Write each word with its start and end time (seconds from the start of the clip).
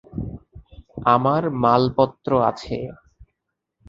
আমার 1.05 1.43
মালপত্র 1.63 2.31
আছে। 2.49 2.77